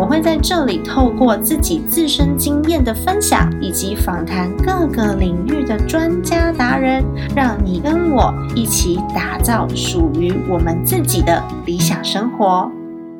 [0.00, 7.04] 我会在这里透过自己自身经验的分享，以及访谈各个领域的专家达人，
[7.36, 12.66] 让你跟我一起打造属于我们自己的理想生活。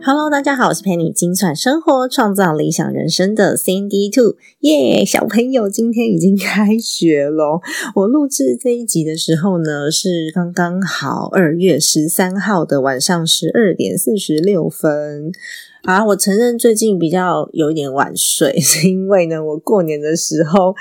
[0.03, 5.05] Hello，大家好，我是陪你精算生活、创造理想人生的 Cindy Two，耶！
[5.05, 7.61] 小朋友，今天已经开学喽。
[7.95, 15.31] 我录制这一集的时候呢，是刚刚好二月十三号的晚上十二点四十六分。
[15.83, 20.75] 啊，我承认最近比较有一点晚睡， 是因为呢，我过年的时候。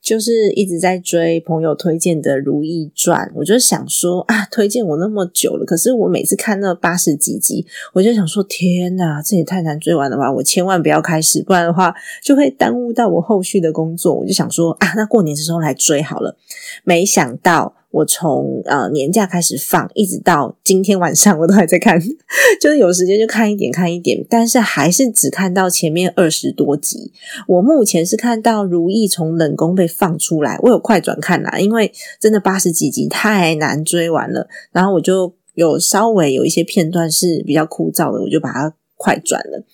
[0.00, 10.32] 就是一直在追朋友推荐的《如懿传》，我就想说啊，推荐我那么久了，可是我每次看那八十几集，我就想说，天哪，这也太难追完了吧！
[10.32, 11.94] 我千万不要开始，不然的话
[12.24, 14.14] 就会耽误到我后续的工作。
[14.14, 16.38] 我就想说啊，那过年的时候来追好了。
[16.84, 17.74] 没想到。
[17.90, 21.98] 我从呃年假开始放，一直到今天晚上，我都还在看，
[22.60, 27.12] 就是有时间就看一点看一点，但是还是只看到前面二十多集。
[27.46, 39.64] 我目前是看到如意从冷宫被放出来，我有快转看啦，因为真的八十几集太难追完了，然后我就有稍微有一些片段是比较枯燥的，我就把它快转了。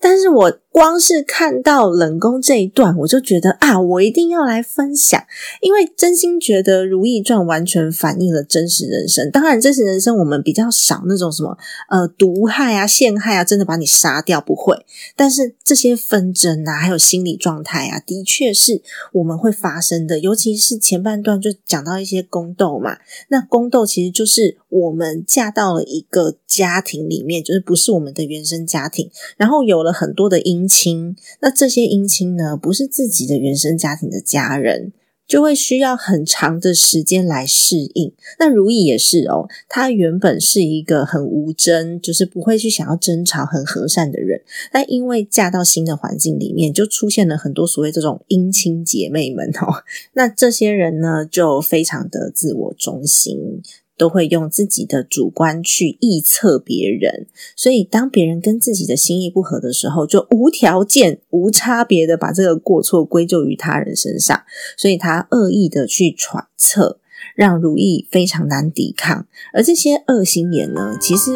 [0.00, 5.24] 但是我光是看到冷宫这一段，我就觉得啊，我一定要来分享，
[5.60, 9.30] 因为真心觉得《如懿传》完全反映了真实人生。
[9.30, 11.56] 当然，真实人生我们比较少那种什么
[11.88, 14.76] 呃毒害啊、陷害啊，真的把你杀掉不会。
[15.14, 20.18] 但是这些纷争啊，还有心理状态啊，的确是我们会发生的。
[20.18, 29.94] 尤其是前半段就讲到一些宫斗嘛，那宫斗其实就是我们嫁到了一个家庭里面，就是不是我们的原生家庭，然后有了。
[29.94, 34.92] 很多的因亲，那这些姻亲呢，不是自己的原生家庭的家人，
[35.26, 38.12] 就会需要很长的时间来适应。
[38.38, 49.82] 那如意也是哦，她原本是一个很无争，就是不会去想要争吵、很和善的人，但因为嫁到新的环境里面，就出现了很多所谓这种姻亲姐妹们哦。
[50.12, 53.62] 那这些人呢，就非常的自我中心。
[53.96, 64.42] 都会用自己的主观去臆测别人，所以当别人跟自己的心意不合的时候，就无条件、无差别的把这个过错归咎于他人身上，
[64.76, 66.98] 所以他恶意的去揣测，
[67.36, 69.26] 让如意非常难抵抗。
[69.52, 71.30] 而这些恶心眼呢，其实。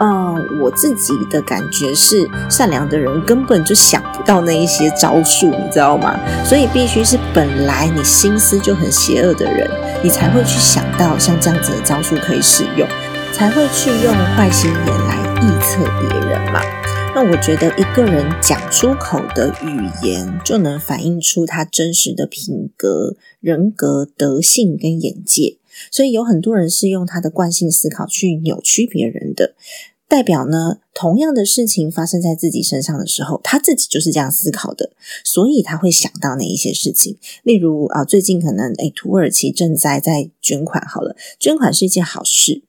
[0.00, 6.18] 嗯，我自己的感觉是，善良的人根本就想不到那一些招数，你知道吗？
[6.44, 9.70] 所以必须是本来你心思就很邪恶的人，
[10.02, 12.88] 你才会去想到像这样子的招数可以使用，
[13.32, 16.60] 才会去用坏心眼来臆测别人嘛。
[17.16, 25.58] 那我觉得一个人讲出口的语言，就能反映出他真实的品格、人格、德性跟眼界。
[25.90, 29.54] 所以有很多人是用他的惯性思考去扭曲别人的，
[30.08, 34.92] 代表呢，同样的事情发生在自己身上的时候，他自己就是这样思考的，
[35.24, 37.16] 所以他会想到那一些事情。
[37.42, 42.62] 例如啊，最近可能诶土耳其正在在捐款，好了，捐款是一件好事。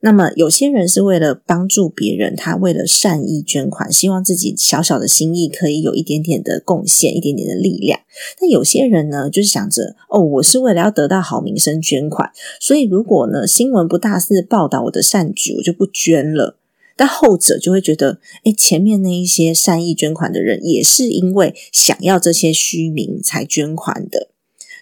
[0.00, 7.98] 那么有些人是为了帮助别人，他为了善意捐款，希望自己小小的心意可以有一点点的贡献，一点点的力量。
[8.40, 16.56] 但有些人呢，就是想着哦，我是为了要得到好名声捐款，所以如果呢新闻不大肆报道我的善举，我就不捐了。
[16.96, 24.28] 但后者就会觉得，哎，前面那一些善意捐款的人，也是因为想要这些虚名才捐款的。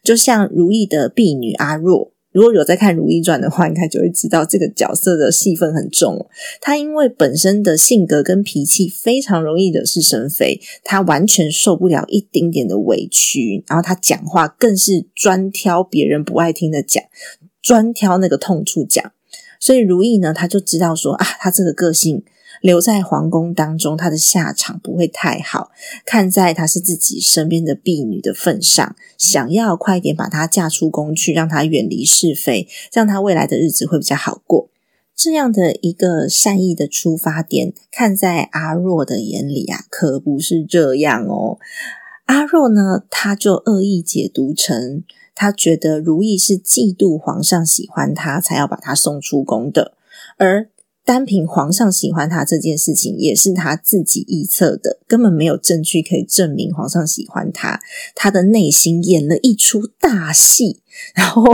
[0.03, 2.13] 就像如意的婢女阿若。
[2.37, 6.29] 如果有在看《如懿传》的话，应该就会知道这个角色的戏份很重。
[6.61, 17.03] 他因为本身的性格跟脾气非常容易惹是生非，他完全受不了一丁点的委屈，然后他讲话更是专挑别人不爱听的讲，
[17.63, 19.13] 专挑那个痛处讲。
[19.59, 22.23] 所以如意呢，他就知道说啊，他这个个性。
[22.61, 25.71] 留在皇宫当中，她的下场不会太好。
[26.05, 34.69] 看在她是自己身边的婢女的份上，想要快点把她嫁出宫去，让她远离是非，这样她未来的日子会比较好过。
[35.15, 41.59] 这样的一个善意的出发点，看在阿若的眼里啊，可不是这样哦。
[42.27, 45.05] 阿若呢，他就恶意解读成，
[45.35, 49.93] 他觉得如意是嫉妒皇上喜欢他，才要把他送出宫的，
[50.39, 50.69] 而。
[51.07, 57.81] 单凭皇上喜欢他这件事情，也是他自己臆测的，根本没有证据可以证明皇上喜欢他。
[58.17, 60.81] 他的内心演了一出大戏，
[61.15, 61.45] 然后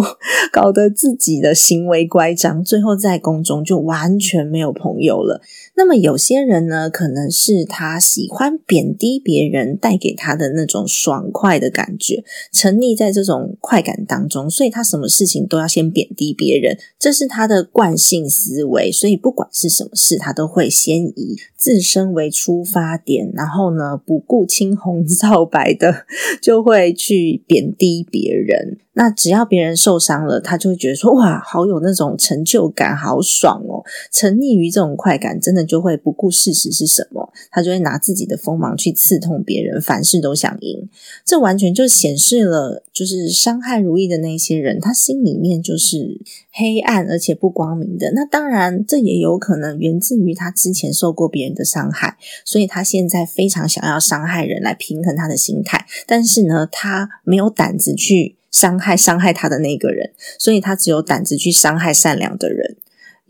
[0.51, 5.41] 搞得自己的行为乖张，最后在宫中就完全没有朋友了。
[5.75, 12.23] 那么有些人呢，可能是他喜欢贬低别人带给他的那种爽快的感觉，
[12.53, 18.93] 沉溺在这种快感当中，所以他什么事情都要先贬低别人，这是他的惯性思维。
[18.93, 26.07] 所以不管是什么事，他都会先以自身为出发点，然后呢，不顾青红皂白的
[26.43, 28.79] 就会去贬低别人。
[28.95, 33.81] 那只要别人受伤了，他就会觉得说：“哇，好有那种成就感，好爽哦！”
[34.13, 40.89] 沉溺于这种快感，真的就会不顾事实是什么，他就会拿自己的锋芒去刺痛别人，凡事都想赢。
[41.25, 46.21] 这完全就显示了，就是伤害如意的那些人，他心里面就是
[46.53, 48.13] 黑暗而且不光明的。
[48.15, 55.87] 那当然，这也有可能源自于他之前受过别人的伤害，所以他现在非常想要伤害人来平衡他的心态。
[56.07, 58.37] 但是呢，他没有胆子去。
[58.53, 62.77] 伤害伤害他的那个人，所以他只有胆子去伤害善良的人，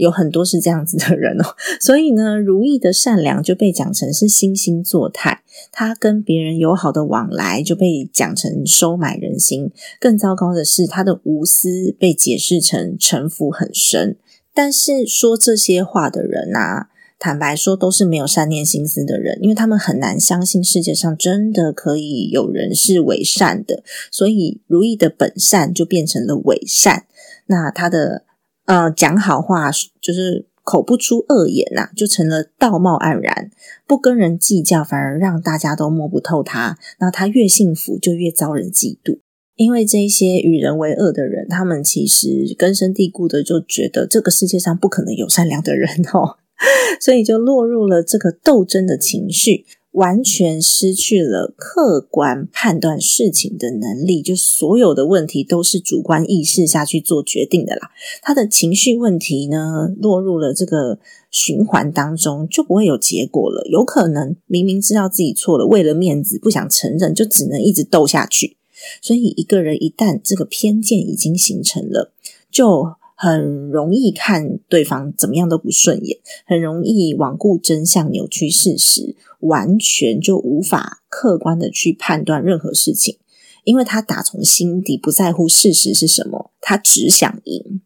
[0.03, 1.45] 有很多是这样子的人哦。
[1.81, 9.71] 所以呢，如意的善良就被讲成是惺惺作态，他跟别人友好的往来就被讲成收买人心。
[10.01, 14.17] 更糟糕的是，他的无私被解释成城府很深。
[14.53, 16.89] 但是说这些话的人啊。
[17.25, 27.05] 坦白说，都是没有善念心思的人，因为他们很难相信世界上真的可以有人是伪善的，所以如意的本善就变成了伪善。
[27.47, 28.25] 那他的
[28.73, 29.71] 呃讲好话
[30.01, 33.51] 就是口不出恶言呐，就成了道貌岸然，
[33.87, 36.79] 不跟人计较，反而让大家都摸不透他。
[36.99, 39.19] 那他越幸福，就越遭人嫉妒，
[39.57, 46.39] 因为这些与人为恶的人，他们其实根深蒂固的就觉得这个世界上不可能有善良的人哦。
[46.99, 54.21] 所以就落入了这个斗争的情绪，完全失去了客观判断事情的能力。
[54.21, 57.91] 就所有的问题都是主观意识下去做决定的啦。
[58.21, 60.99] 他的情绪问题呢，落入了这个
[61.31, 63.67] 循环当中，就不会有结果了。
[63.71, 68.57] 有可能明明知道自己错了，为了面子不想承认，就只能一直斗下去。
[69.01, 72.13] 所以一个人一旦这个偏见已经形成了，
[72.51, 72.95] 就。
[73.25, 83.19] 很容易看对方怎么样都不顺眼，很容易罔顾真相、扭曲事实，完全就无法客观的去判断任何事情，
[83.63, 87.81] 因为他打从心底不在乎事实是什么，他只想赢，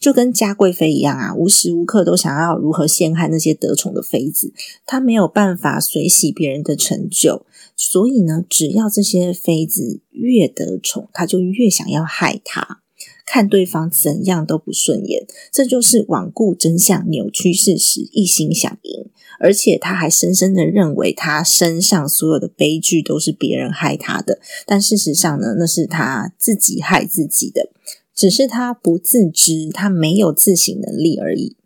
[0.00, 4.54] 就跟嘉贵妃一样啊，无时无刻都想要如何陷害那些得宠的妃子，
[4.86, 7.44] 他没有办法随喜别人的成就，
[7.76, 12.81] 所以呢，只要这些妃子越得宠，他就越想要害他。
[13.24, 19.06] 看对方怎样都不顺眼，这就是罔顾真相、扭曲事实、一心想赢。
[19.38, 27.70] 而且他还深深的认为他身上所有的悲剧都是别人害他的，但事实上呢，那是他自己害自己的，
[28.14, 31.56] 只是他不自知，他没有自省能力而已。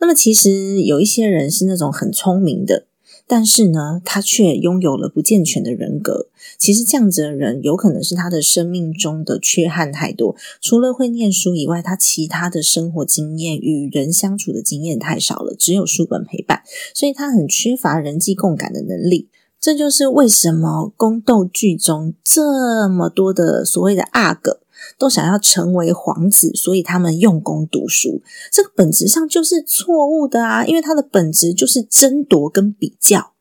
[0.00, 2.86] 那么，其实有一些人是那种很聪明的。
[3.24, 6.28] 但是呢，他却拥有了不健全的人格。
[6.62, 10.36] 其实这样子的人，有可能是他的生命中的缺憾太多。
[10.60, 16.62] 除了会念书以外，他其他的生活经验、与人相处的经验太少了，只有书本陪伴，
[16.94, 19.28] 所以他很缺乏人际共感的能力。
[19.60, 24.60] 这就是为什么宫斗剧中这么多的所谓的阿哥。
[24.98, 28.20] 都想要成为皇子，所以他们用功读书，
[28.52, 30.64] 这个本质上就是错误的啊！
[30.66, 33.31] 因为它的本质就是争夺跟比较，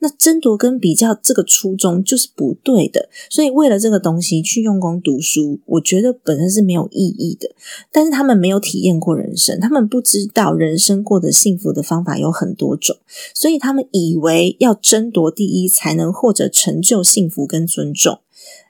[0.00, 3.08] 那争夺跟比较这个初衷就是不对的。
[3.30, 7.48] 所以为了这个东西去用功读书，我觉得本身是没有意义的。
[7.92, 12.96] 但是他们没有体验过人生，他们不知道人生过得幸福的方法有很多种，
[13.34, 18.20] 所以他们以为要争夺第一才能获得成就、幸福跟尊重。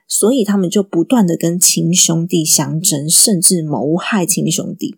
[0.07, 4.97] 所以他们就不断的跟亲兄弟相争，甚至谋害亲兄弟，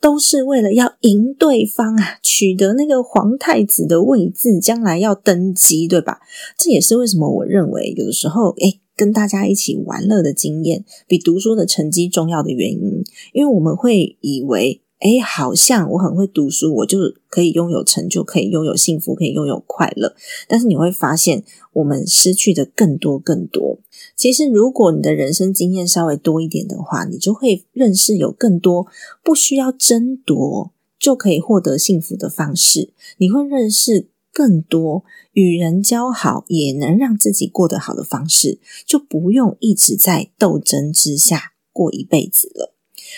[0.00, 6.20] 都是为了要赢对方啊，取得那个皇太子的位置，将来要登基，对吧？
[6.56, 14.82] 这也是为什么我认为有的时候，哎，跟大家一起玩乐的经验比读书的成绩重要的原因，因为我们会以为。
[15.02, 16.98] 哎，好像我很会读书，我就
[17.30, 20.14] 可以拥有成就，可以拥有幸福，可以拥有快乐。
[20.46, 21.42] 但是你会发现，
[21.72, 23.78] 我们失去的更多更多。
[24.20, 28.86] 其实，如果你的人生经验稍微多一点的话，你就会认识有更多
[29.24, 32.92] 不需要争夺就可以获得幸福的方式。
[33.16, 42.74] 你会认识更多与人交好也能让自己过得好的方式，就不用一直在斗争之下过一辈子了。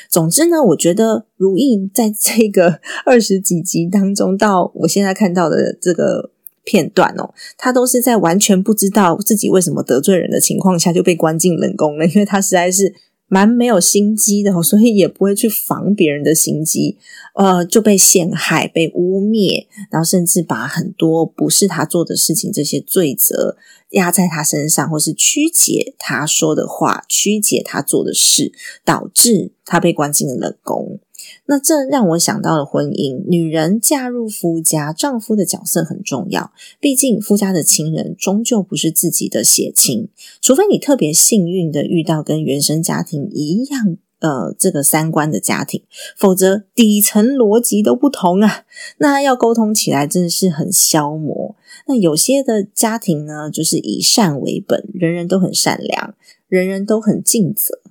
[0.08, 6.30] 总之呢，我觉得如意在这个二十几集当中，到我现在看到的这个
[6.64, 12.94] 片段哦，他都是在完全不知道自己为什么得罪人的情况下就被关进冷宫了， 因为他实在是
[13.26, 16.98] 蛮没有心机的，所以也不会去防别人的心机，
[17.34, 23.56] 呃，就被陷害、被污蔑，然后甚至把很多不是他做的事情这些罪责
[23.92, 28.52] 压在他身上，或是曲解他说的话、曲解他做的事，
[28.84, 31.00] 导致他被关进了冷宫。
[31.46, 36.52] 那这让我想到了婚姻，女人嫁入夫家，丈夫的角色很重要。
[36.80, 40.08] 毕竟夫家的亲人终究不是自己的血亲，
[40.40, 45.82] 除非你特别幸运的遇到跟原生家庭一样，呃，这个三观的家庭，
[46.16, 48.64] 否则底层逻辑都不同啊。
[48.98, 51.56] 那要沟通起来真的是很消磨。
[51.88, 56.14] 那有些的家庭呢，就是以善为本，人人都很善良，
[56.48, 57.81] 人人都很尽责。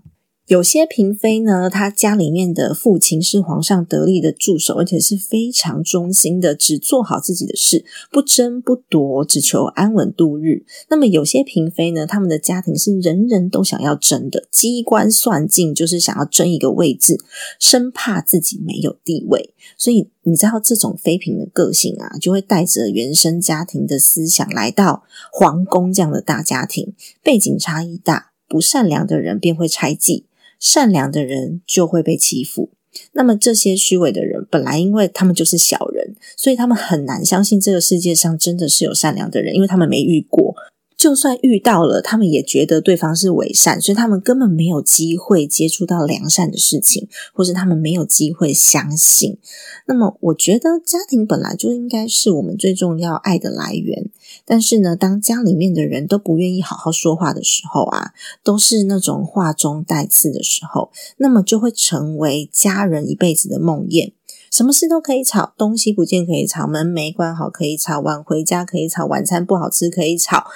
[0.51, 10.65] 有些嫔妃呢，她家里面的父亲是皇上得力的助手，而且是非常忠心的，只做好自己的事，不争不夺，只求安稳度日。
[10.89, 17.17] 那么有些嫔妃呢，他们的家庭是人人都想要争的，机关算尽，就是想要争一个位置，
[17.57, 19.53] 生怕自己没有地位。
[19.77, 26.93] 所以你知道这种妃嫔的个性啊，就会带着原生家庭的思想来到皇宫这样的大家庭，
[27.23, 30.25] 背景差异大，不善良的人便会猜忌。
[30.61, 32.69] 善良的人就会被欺负，
[33.13, 40.55] 那么这些虚伪的人，本来因为他们就是小人，所以他们很难相信这个世界上真的是有善良的人，因为他们没遇过。
[40.95, 49.39] 就算遇到了，他们也觉得对方是伪善，所以他们根本没有机会接触到良善的事情，或是他们没有机会相信。
[49.87, 54.11] 那么，我觉得家庭本来就应该是我们最重要爱的来源。
[54.51, 58.11] 但是呢，当家里面的人都不愿意好好说话的时候啊，
[58.43, 64.11] 都是那种话中带刺的时候，那么就会成为家人一辈子的梦魇。
[64.51, 70.47] 什么事都可以吵，东西不见可以吵，门没关好可以吵，晚回家可以吵，晚餐不好吃可以吵。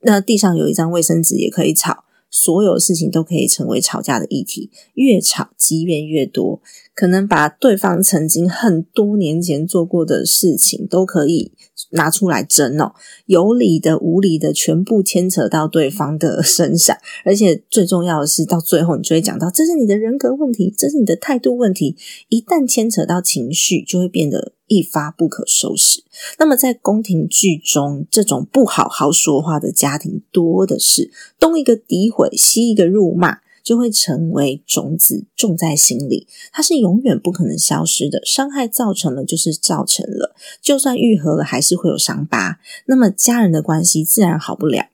[0.00, 6.62] 那地上有一张卫生纸也可以吵，所有事情都可以成为吵架的议题，越吵积怨越多，
[6.94, 11.52] 可能把对方曾经很多年前做过的事情都可以。
[11.90, 12.92] 拿出来争哦，
[13.26, 21.96] 有理的、无理的，全部牵扯到对方的身上，而且最重要的是，到最后你就会讲到，这是你的人格问题，这是你的态度问题。
[22.28, 26.02] 一旦牵扯到情绪，就会变得一发不可收拾。
[26.38, 33.38] 那么在宫廷剧中，这种不好好说话的家庭多的是，东一个诋毁，西一个辱骂。
[33.66, 38.22] 就会成为种子种在心里，它是永远不可能消失的。
[38.24, 42.60] 伤害造成了就是造成了，就算愈合了，还是会有伤疤。
[42.86, 44.86] 那么家人的关系自然好不了。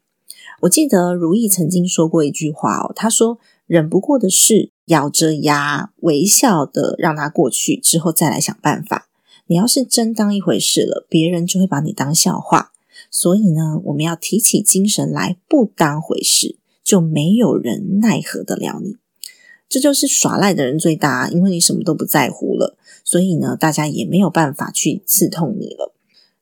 [0.63, 3.39] 我记得如意曾经说过一句话哦，他说
[3.69, 9.11] ：“忍不过的事，咬着牙微笑的让它过去，之后再来想办法。
[9.49, 12.73] 你要是真当一回事了，别人就会把你当笑话。
[13.11, 16.57] 所以呢，我们要提起精神来，不当回事。”
[16.93, 18.99] 就没有人奈何得了你，
[19.67, 25.95] 这就是耍赖的人最大，因为你什么都不在乎了，所以呢，大家也没有办法去刺痛你了。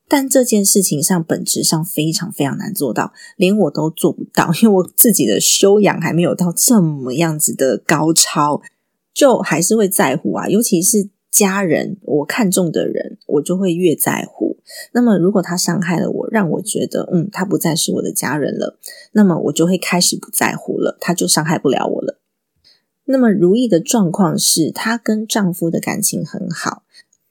[0.09, 8.61] 但这件事情上本质上非常非常难做到，连我都做不到， 因为我自己的修养还没有到这么样子的高超，
[9.13, 14.57] 就还是会在乎啊，尤其是家人，我看重的人，我就会越在乎。
[14.91, 18.77] 那么，如果他伤害了我，让我觉得，嗯，他不再是我的家人了，
[19.13, 22.19] 那么我就会开始不在乎了，他就伤害不了我了。
[23.05, 26.83] 那么，如意的状况是，她跟丈夫的感情很好，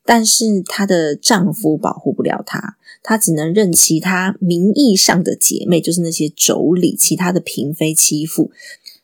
[0.04, 8.50] 但是她的丈夫保护不了她，她只能任其他名义上的姐妹，就是那些妯娌、其他的嫔妃欺负，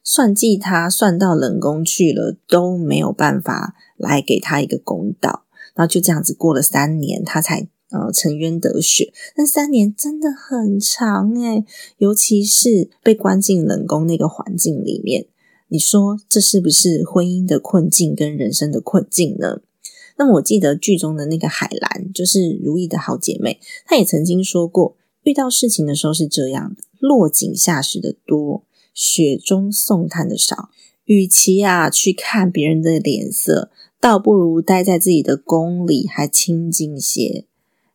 [0.06, 5.44] 算计他，算到冷宫去了，都没有办法来给他一个公道。
[5.74, 7.68] 然后就这样子过了三年，他才。
[7.90, 11.64] 呃，沉冤得雪，那三年真的很长诶
[11.98, 15.26] 尤其是被关进冷宫那个环境里面，
[15.68, 19.60] 你说这是不是婚姻的困境跟人生的困境呢？
[20.16, 28.64] 那么我记得剧中的那个海兰，就是如意的好姐妹，她也曾经说过，遇到事情的时候是这样的：落井下石的多，
[28.96, 30.70] 雪中送炭的少。
[31.04, 37.44] 与其啊去看别人的脸色，倒不如待在自己的宫里，还清静些。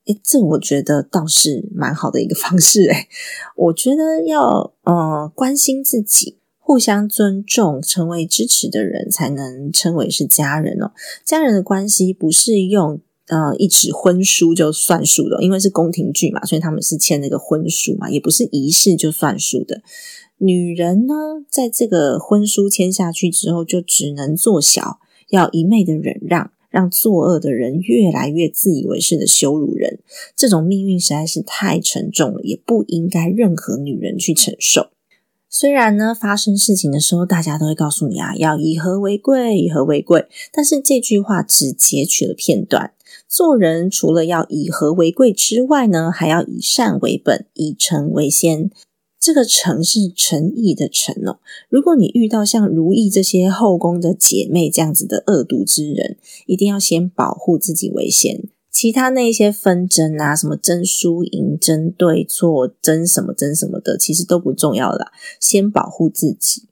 [0.05, 3.09] 诶，这我觉得倒是蛮好的一个方式诶，
[3.57, 10.93] 我觉得要呃关心自己，互相尊重，成为支持的人，才能称为是家人哦。
[11.25, 19.81] 家人的关系不是用呃一纸婚书就算数的，因为是宫廷剧嘛，所以他们是签那个婚书嘛，也不是仪式就算数的。
[20.43, 21.13] 女人呢，
[21.47, 26.51] 在这个婚书签下去之后，就只能做小，要一昧的忍让。
[26.71, 29.99] 让作恶的人越来越自以为是的羞辱人，
[30.37, 34.87] 这种命运实在是太沉重了，也不应该任何女人去承受。
[35.49, 40.27] 虽然呢，发生事情的时候，大家都会告诉你啊，要以和为贵，以和为贵。
[40.53, 42.93] 但是这句话只截取了片段。
[43.27, 48.71] 做人除了要以和为贵之外呢，还要以善为本，以诚为先。
[49.21, 51.37] 这个诚是诚意的诚哦。
[51.69, 58.49] 如果你遇到像如意这些后宫的姐妹这样子的恶毒之人，一定要先保护自己为先。
[58.71, 65.11] 其他那些纷争啊，什么争输赢、争对错、争什么争什么的，其实都不重要啦。
[65.39, 66.63] 先保护自己。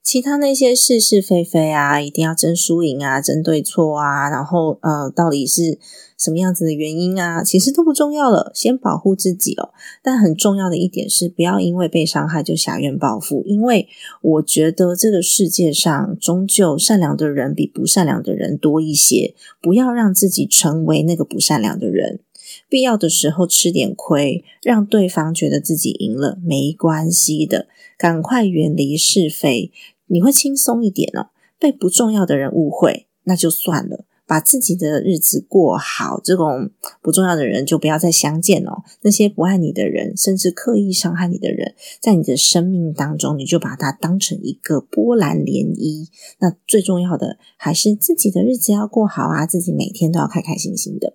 [0.00, 5.78] 其他那些是是非非啊，一定要争输赢啊，争对错啊，然后呃，到底是
[6.18, 7.44] 什么样子的原因啊？
[7.44, 9.70] 其实都不重要了，先保护自己哦。
[10.02, 13.86] 但很重要的一点是，不要因为被伤害就下怨报复，因为
[14.20, 19.34] 我觉得这个世界上终究善良的人比不善良的人多一些。
[19.62, 22.20] 不要让自己成为那个不善良的人，
[22.68, 29.70] 必要的时候吃点亏，让对方觉得自己赢了，没关系的，赶快远离是非。
[30.06, 31.28] 你会轻松一点哦。
[31.60, 36.20] 被不重要的人误会，那就算了，把自己的日子过好。
[36.22, 36.70] 这种
[37.02, 38.84] 不重要的人就不要再相见哦。
[39.00, 46.06] 那些不爱你的人，甚至刻意伤害你的人，在你的生命当中，你就把它当成一个波澜涟漪。
[46.38, 51.14] 那最重要的还是自己的日子要过好啊，自己每天都要开开心心的，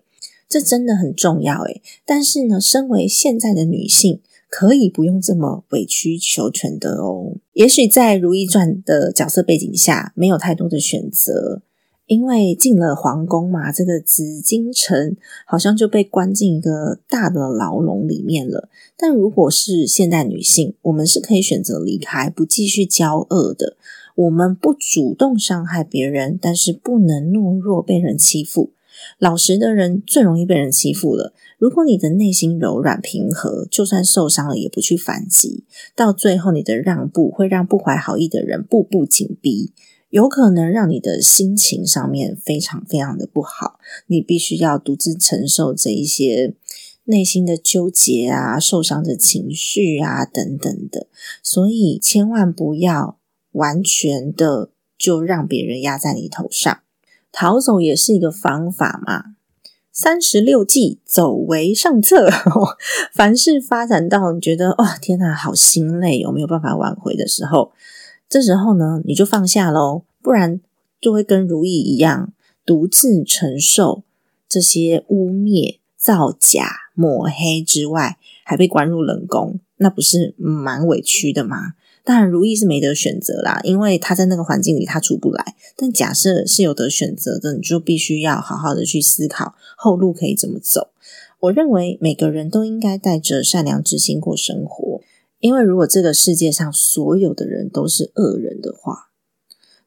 [0.50, 4.20] 这真的很重要诶但是呢，身为现在的女性。
[4.56, 7.38] 可以不用这么委曲求全的哦。
[7.54, 11.64] 也许在《如懿传》的角色背景下，没有太多的选择，
[12.06, 18.70] 因为进了皇宫嘛，这个紫禁城好像就被关进一个大的牢笼里面了。
[18.98, 23.78] 但如果是现代女性，我们是可以选择离开，不继续交恶的。
[24.16, 28.72] 我们不主动伤害别人，但是不能懦弱被人欺负。
[29.18, 31.34] 老实的人最容易被人欺负了。
[31.58, 35.64] 如果你的内心柔软平和，就算受伤了也不去反击，
[35.96, 39.72] 到最后你的让步会让不怀好意的人步步紧逼，
[40.14, 43.80] 有可能让你的心情上面非常非常的不好。
[44.06, 46.54] 你必须要独自承受这一些
[47.06, 51.08] 内心的纠结啊、受伤的情绪啊等等的。
[51.42, 53.18] 所以千万不要
[53.54, 56.82] 完全的就让别人压在你头上。
[57.32, 59.34] 逃走也是一个方法嘛。
[59.92, 62.30] 三十六计，走为上策。
[63.12, 67.72] 凡事发展到你觉得哇，天哪，好心累，有没有办法挽回的时候，
[68.30, 70.62] 这时候呢，你就放下喽，不然
[71.02, 72.34] 就会跟如意一样，
[72.66, 74.04] 独自承受
[74.48, 81.74] 这些污蔑、造假、抹黑之外，还被关入冷宫，那不是蛮委屈的吗？
[82.06, 85.56] 当然，如意是没得选择啦，因为他在那个环境里，他出不来。
[85.78, 90.90] 但假设是有得选择的，你就必须要好好的去思考后路可以怎么走。
[91.40, 95.02] 我认为每个人都应该带着善良之心过生活，
[95.40, 99.10] 因为如果这个世界上所有的人都是恶人的话，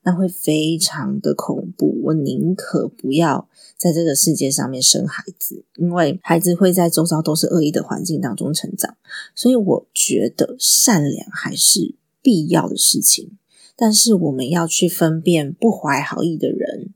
[0.07, 2.01] 那会非常的恐怖。
[2.05, 8.97] 我宁可不要在这个世界上面生孩子，因为孩子会在周遭都是恶意的环境当中成长。
[9.35, 11.95] 所以我觉得善良还是。
[12.23, 13.38] 必要的事情，
[13.77, 16.92] 但是我们要去分辨不怀好意的人，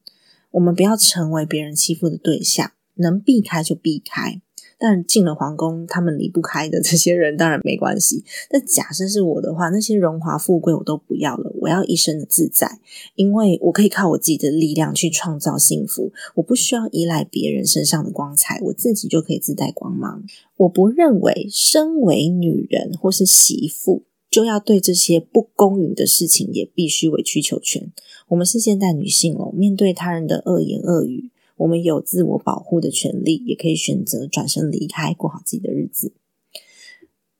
[0.50, 4.42] 我们不要成为别人欺负的对象，能避开就避开。
[4.80, 8.24] 但进了皇宫，他们离不开的 这些人，当然没关系。
[8.48, 12.80] 但假设是我的话，那些荣华富贵我都不要了，我要一生的自在，
[13.14, 20.24] 因为我可以靠我自己的力量去创造幸福，我不需要依赖别人身上的光彩，我自己就可以自带光芒。
[20.56, 24.02] 我不认为身为女人或是媳妇。
[24.30, 27.90] 就要对这些不公允的事情也必须委曲求全。
[28.28, 31.30] 我们是现代女性哦，面对他人的恶言恶语，
[31.60, 36.12] 我们有自我保护的权利，也可以选择转身离开，过好自己的日子。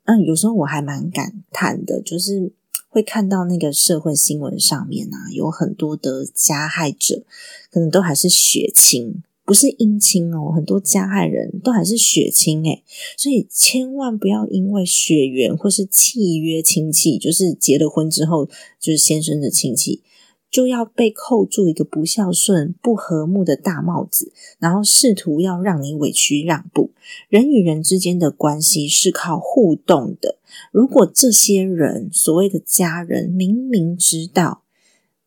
[0.05, 2.53] 嗯，有时候我还蛮感叹的，就是
[2.89, 7.25] 会看到那个社会新闻上面啊，有很多的加害者，
[7.71, 9.23] 可能都还是血亲。
[9.43, 12.85] 不是姻亲哦，很多加害人都还是血亲诶
[13.17, 18.47] 所以千万不要因为血缘或是契约亲戚，就是结了婚之后
[18.79, 20.03] 就是先生的亲戚，
[20.51, 26.91] 就要被扣住一个不孝顺、不和睦的大帽子，然后试图要让你委屈让步。
[27.29, 30.39] 人与人之间的关系是靠互动的，
[30.73, 34.65] 如果这些人所谓的家人明明知道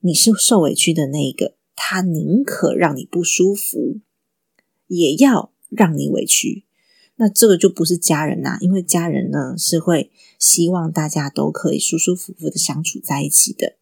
[0.01, 3.99] 你是受委屈的那一个，他宁可让你不舒服。
[4.87, 6.65] 也要让你委屈，
[7.15, 13.77] 那这个就不是家人呐，因为家人呢是会希望大家都可以舒舒服服的相处在一起的。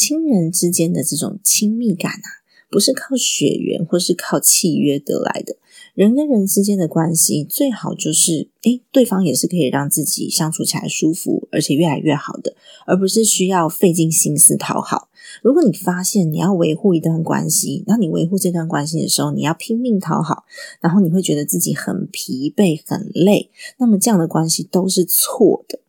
[0.00, 5.56] 亲人之间的这种亲密感啊，不是靠血缘或是靠契约得来的。
[5.94, 15.10] 人跟人之间的关系最好就是，诶，对方也是可以让自己相处起来舒服，而且越来越好的，而不是需要费尽心思讨好。
[15.42, 20.44] 如果你发现你要维护一段关系，那你维护这段关系的时候，你要拼命讨好，
[20.80, 25.80] 然后你会觉得自己很疲惫、很累，那么这样的关系都是错的。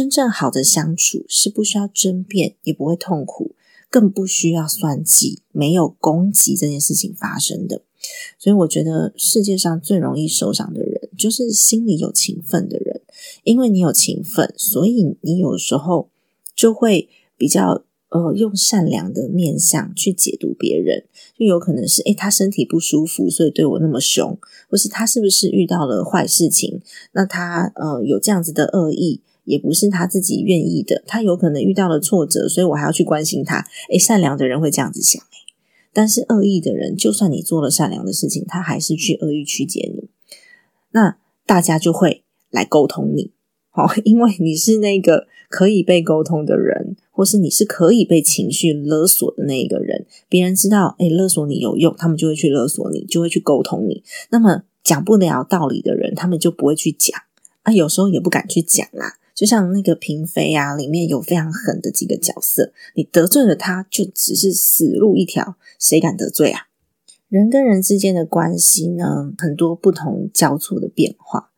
[0.00, 3.54] 真正好的相处是不需要争辩，也不会痛苦，
[3.90, 7.82] 更不需要算计，没有攻击这件事情发生的。
[8.38, 13.02] 所以，我觉得世界上最容易受伤的人，就是心里有情分的人。
[13.44, 16.08] 因为你有情分，所以你有时候
[16.56, 17.84] 就会比较。
[18.12, 21.04] 呃，用善良的面相去解读别人，
[21.38, 24.36] 就有可能是，诶，他身体不舒服，所以对我那么凶，
[24.68, 26.80] 或是他是不是遇到了坏事情？
[27.12, 33.66] 那他呃有这样子的恶意，也不是他自己愿意的，他有可能遇到了挫折，所以我还要去关心他。
[33.90, 35.22] 诶，善良的人会这样子想，
[35.92, 40.08] 但是恶意的人，就算你做了善良的事情，他还是去恶意曲解你，
[40.92, 43.32] 那大家就会来沟通你，
[43.70, 46.96] 好，因为你是那个可以被沟通的人。
[47.12, 54.02] 或是你是可以被情绪勒索的那一个人，别人知道，哎，勒索你有用，他们就会去勒索你，就会去沟通你。
[54.30, 57.20] 那么讲不了道理的人，他们就不会去讲
[57.64, 59.18] 啊，有时候也不敢去讲啦。
[59.34, 66.68] 就像那个嫔妃啊，里面有非常狠的几个角色，你得罪了他，就只是死路一条，谁敢得罪啊？
[67.28, 71.50] 人跟人之间的关系呢，很多不同交错的变化。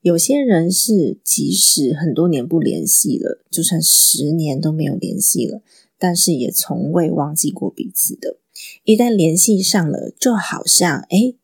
[0.00, 5.62] 有些人是即使很多年不联系了，就算十年都没有联系了，
[5.98, 8.36] 但是也从未忘记过彼此的。
[8.84, 11.34] 一旦联系上了，就好像哎，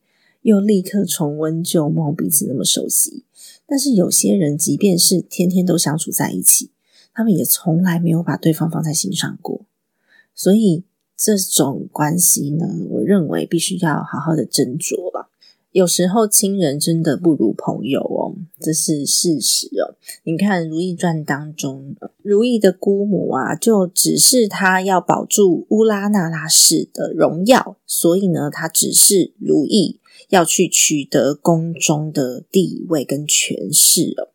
[0.42, 3.24] 又立刻重温旧梦，彼此那么熟悉。
[3.72, 6.72] 但是有些人，即便是天天都相处在一起，
[7.14, 9.62] 他们也从来没有把对方放在心上过。
[10.34, 10.84] 所以
[11.16, 15.30] 这种关系呢，我认为必须要好好的斟酌吧。
[15.70, 19.96] 有时候亲人真的不如朋友哦，这是事实哦。
[20.24, 29.98] 你看《如懿传》当中，如懿的姑母啊，就只是她要保住乌拉那拉氏的荣耀，所以呢，她只是如懿
[30.32, 34.32] 要去取得宫中的地位跟权势哦。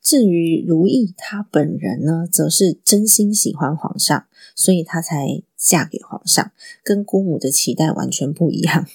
[0.00, 6.52] 至于如懿她本人呢，则是真心喜欢皇上，所以她才嫁给皇上，
[6.84, 8.86] 跟姑母的期待完全不一样。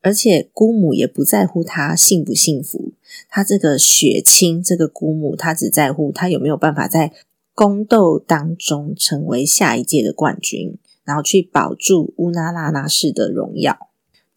[0.00, 2.94] 而且姑母也不在乎他幸不幸福，
[3.28, 7.12] 他这个血亲这个姑母，他只在乎他有没有办法在
[7.54, 13.87] 宫斗当中成为下一届的冠军，然后去保住乌拉那拉氏的荣耀。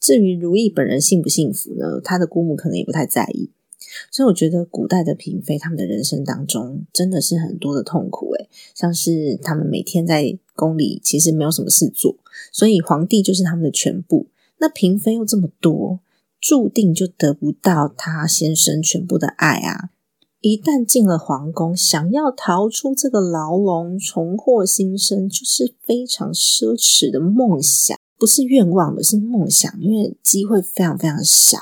[0.01, 2.01] 至于如意本人幸不幸福呢？
[2.03, 3.51] 他的姑母可能也不太在意。
[4.09, 12.15] 所以我觉得古代的嫔妃他们的人生当中真的是很多的痛苦，诶像是他们每天在宫里其实没有什么事做，
[12.51, 14.27] 所以皇帝就是他们的全部。
[14.57, 15.99] 那嫔妃又这么多，
[16.39, 19.89] 注定就得不到他先生全部的爱啊！
[20.39, 31.57] 一旦进了皇宫，想要逃出这个牢笼，重获新生，就是非常奢侈的梦想，不是愿望的，是梦想，因为机会非常非常小。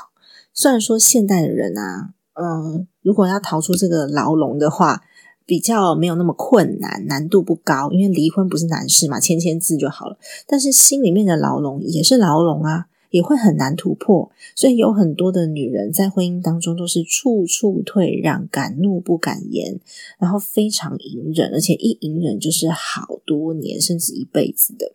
[0.52, 5.00] 虽然说现代的人啊，嗯，如果要逃出这个牢笼的话，
[5.46, 10.18] 比较没有那么困难，难度不高，因为离婚不是难事嘛，签签字就好了。
[10.46, 12.88] 但是心里面的牢笼也是牢笼啊。
[13.10, 19.80] 也会很难突破，所以有很多的女人在婚姻当中都是处处退让，敢怒不敢言，
[20.20, 24.94] 然后非常隐忍，而且一隐忍就是好多年甚至一辈子的。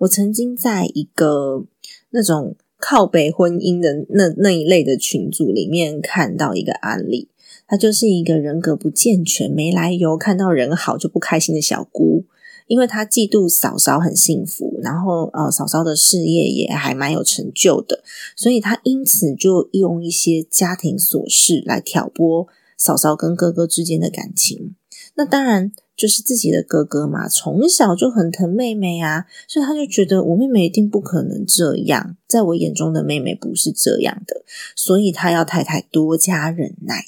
[0.00, 1.64] 我曾经在一个
[2.10, 7.28] 那种靠北婚姻的那那一类的群组里面看到一个案例，
[7.66, 12.24] 她就是一个人格不健全、没来由看到人好就不开心的小姑。
[12.66, 18.04] 因为他嫉妒嫂嫂很幸福，然后呃嫂嫂的事业也还蛮有成就的，
[18.36, 24.74] 所以他因此就用一些家庭琐事来挑拨嫂嫂跟哥哥之间的感情。
[25.14, 34.44] 那当然就是自己的哥哥嘛，从小就很疼妹妹啊，所以他就觉得我妹妹一定不可能这样，在我眼中的妹妹不是这样的，
[34.76, 37.06] 所以他要太太多加忍耐，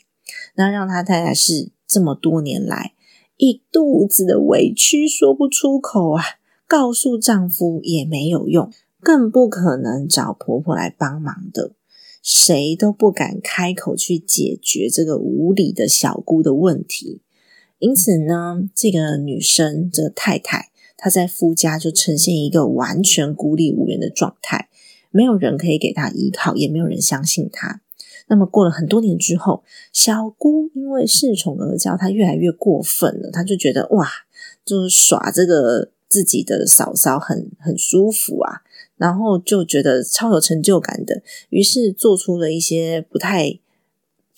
[0.56, 2.94] 那让他太太是这么多年来。
[3.36, 6.24] 一肚子的委屈说不出口啊，
[6.66, 11.70] 告诉丈夫也没有用，更不可能找婆婆来帮忙的，
[12.22, 17.22] 谁都不敢开口去解决这个无理的小姑的问题。
[17.80, 24.68] 因此呢，这个女生，这个太太，她在夫家就呈现一个完全孤立无援的状态，
[25.10, 27.80] 没有人可以给她依靠，也没有人相信她。
[28.28, 33.30] 那么过了很多年之后，小姑因为恃宠而骄，她越来越过分了。
[33.32, 34.08] 她就觉得哇，
[34.64, 38.60] 就是耍这个自己的嫂嫂很很舒服啊。
[38.96, 43.58] 然后就觉得超有成就感的，于是做出了一些不太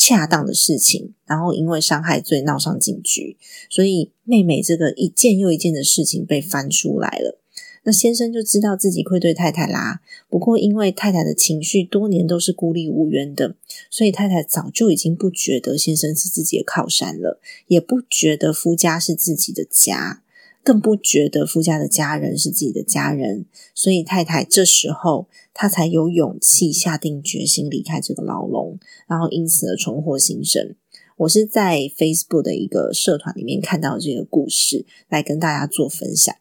[0.04, 3.36] 恰当的事情，然后因为伤害罪闹上警局，
[3.70, 7.38] 所以妹妹这个一件又一件的事情被翻出来了。
[7.84, 10.00] 那先生就知道自己愧对太太啦。
[10.28, 13.54] 不过因为太太的情绪多年都是孤立无援的，
[13.90, 20.22] 所以太太早就已经不觉得先生是自己的靠山了，也不觉得夫家是自己的家，
[20.64, 23.46] 更不觉得夫家的家人是自己的家人。
[23.72, 30.74] 所以太太这时候他才有勇气下定决心离开这个牢笼，然后因此而重获新生。
[31.18, 36.34] 我是在 Facebook 的一个社团里面看到这个故事，来跟大家做分享。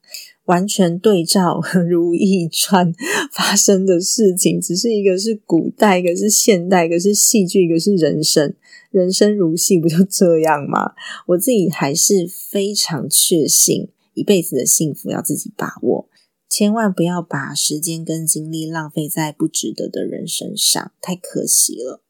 [0.46, 2.92] 完全对照 《如懿传
[3.32, 8.54] 》发生的事情，只是一个是古代，一个是现代，一个是戏剧，一个是人生。
[8.90, 10.94] 人生如戏，不就这样吗？
[11.28, 16.10] 我自己还是非常确信，一辈子的幸福要自己把握，
[16.52, 22.02] 千万不要把时间跟精力浪费在不值得的人身上，太可惜了，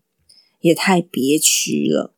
[0.61, 2.15] 也太憋屈了。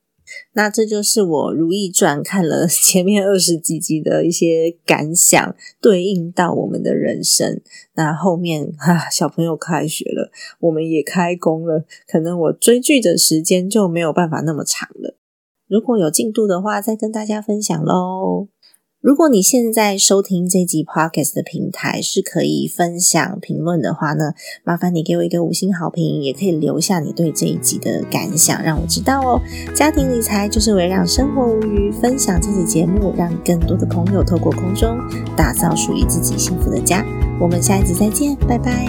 [0.53, 7.61] 那这就是我《如懿传》看了 前面二十几集的一些感想，对应到我们的人生。
[7.95, 10.31] 那后面哈，小朋友开学了，
[10.61, 15.17] 我们也开工了，可能我追剧的时间就没有办法那么长了。
[15.67, 18.47] 如果有进度的话，再跟大家分享喽。
[19.03, 24.31] 如果你现在收听这集 podcast 的平台是可以分享评论的话呢，
[24.63, 29.41] 麻烦你给我一个五星好评，也可以留下你对这一集的感想，让我知道哦。
[29.75, 34.97] 家庭理财就是为了让生活无虞，分享这集节目，让更多的朋友透过空中
[35.35, 37.05] 打造属于自己幸福的家。
[37.41, 38.87] 我们下一集再见，拜拜。